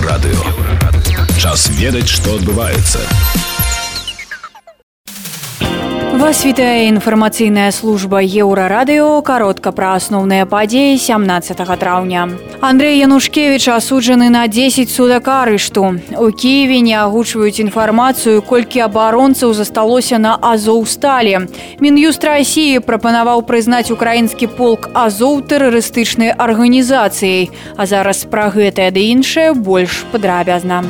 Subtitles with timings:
[0.00, 0.40] Еўрарадыё.
[1.36, 3.59] Час ведаць, што адбываецца.
[6.20, 12.28] Вас вітае інфармацыйная служба еўрарадыё каротка пра асноўныя падзеі 17 траўня.
[12.60, 15.96] Андрей Янушкевич асуджаны на 10 судак арышту.
[16.20, 21.48] У Киеве не агучваюць інфармацыю, колькі абаронцаў засталося на Азоўсталі.
[21.80, 27.48] Мін'юст рассіі прапанаваў прызнаць украінскі полк Азоў тэрарыстычнай арганізацыяй.
[27.80, 30.84] А зараз пра гэтае ды іншае больш падрабязна.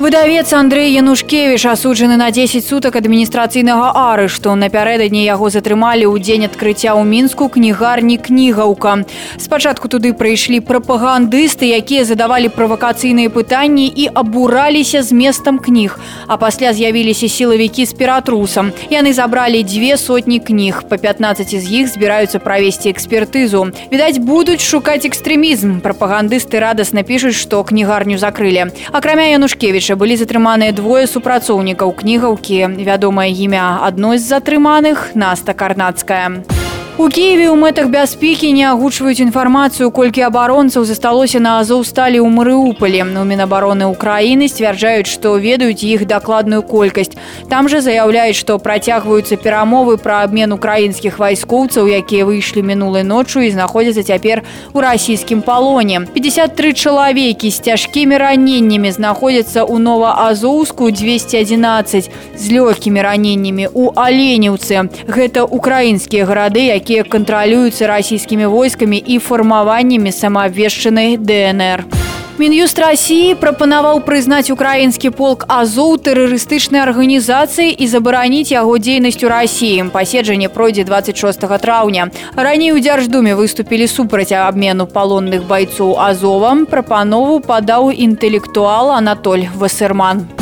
[0.00, 4.54] Выдавец Андрей Янушкевич асуджаны на 10 сутак адміністрацыйнага арышту.
[4.56, 9.04] Напярэдадні яго затрымалі ў дзень адкрыцця ў мінску кнігарні кнігаўка.
[9.36, 16.00] Спачатку туды прыйшлі прапагандысты, якія задавалі правакацыйныя пытанні і абураліся з местам кніг.
[16.24, 18.72] А пасля з'явіліся сілавікі з ператрусам.
[18.88, 20.88] Яны забралі дзве сотні кніг.
[20.88, 23.68] Па 15 з іх збіраюцца правесці экспертызу.
[23.92, 25.84] Відаць, будуць шукаць экстрэмізм.
[25.84, 28.72] Прапагандысты радасна пішуць, што кнігарню закрылі.
[28.96, 32.78] Акрамя Янушкевича яшчэ былі затрыманыя двое супрацоўнікаў кнігаўкі.
[32.86, 36.59] Вядомае імя адной з затрыманых наста карнацкая
[37.00, 43.00] У Киеве ў мэтах бяспекі не агучваюць інфармацыю, колькі абаронцаў засталося на азоўсталі ў Марыуполі.
[43.16, 47.16] У Мінабароны ўкраіны сцвярджаюць, што ведаюць іх дакладную колькасць.
[47.48, 53.48] Там жа заяўляюць, што працягваюцца перамовы пра абмен украінскіх вайскоўцаў, якія выйшлі мінулай ноччу і
[53.48, 54.44] знаходзяцца цяпер
[54.76, 56.04] у расійскім палоне.
[56.04, 64.92] 53 чалавекі з цяжкімі раненнямі знаходзяцца ў новаазоўску 211 з лёгкімі раненнямі у аленеўцы.
[65.08, 71.86] Гэта украінскія гарады, якія якія кантралююцца расійскімі войскамі і фармаваннямі самаабвешчанай ДНР.
[72.34, 79.86] Мін'юст рассіі прапанаваў прызнаць украінскі полк азоў тэрарыстычнай арганізацыі і забараніць яго дзейнасць у рассіі.
[79.94, 82.10] Паседжанне пройдзе 26 траўня.
[82.34, 86.66] Раней у дзярждуме выступілі супраць абмену палонных байцоў азовам.
[86.66, 90.39] Прапанову падаў інтэлектуал Анатоль Васерман.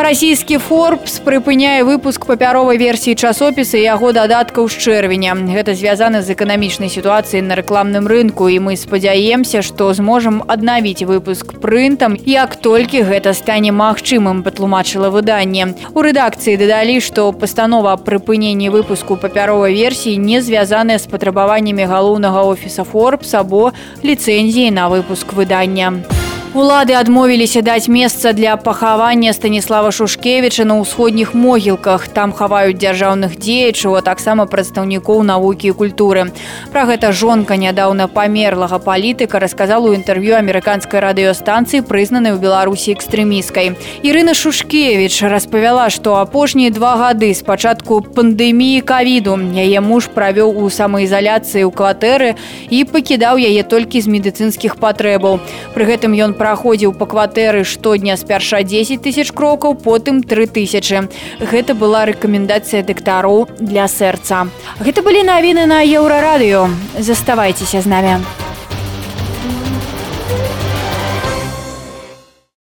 [0.00, 5.36] Расійскі форбс прыпыняе выпуск папяровай версіі часопіса і яго дадаткаў з чэрвеня.
[5.36, 11.52] Гэта звязана з эканамічнай сітуацыяй на рэкламным рынку і мы спадзяемся, што зможам аднавіць выпуск
[11.60, 15.76] прынтам, як толькі гэта стане магчымым, патлумачыла выданне.
[15.92, 22.88] У рэдакцыі дадалі, што пастанова прыпынення выпуску папяровай версіі не звязаная з патрабаваннямі галоўнага офіса
[22.88, 26.19] форбс або ліцэнзіі на выпуск выдання.
[26.50, 32.10] Улады адмовіліся даць месца для пахавання станіслава шушкевіча на ўсходніх могілках.
[32.10, 36.34] Там хаваюць дзяржаўных дзеячаў а таксама прадстаўнікоў навукі і культуры.
[36.74, 43.78] Пра гэта жонка нядаўна памерлага палітыка расказала ў інтэрв'ю амерыканскай радыёстанцыі прызнанай у беларусі экстрэміскай
[44.02, 51.62] Ірына шушкевич распавяла што апошнія два гады спачатку пандэміі кавіду яе муж правёў у самаізаляцыі
[51.62, 52.34] ў кватэры
[52.74, 55.38] і пакідаў яе толькі з медыцынскіх патрэбаў.
[55.78, 61.12] Пры гэтым ён праходзіў па кватэры штодня спярша 10 тысяч крокаў потым 3000
[61.52, 64.48] гэта была рэкамендацыя дактароў для сэрца.
[64.80, 66.68] Гэта былі навіны на еўрарадыё.
[66.96, 68.39] Заставайцеся з намі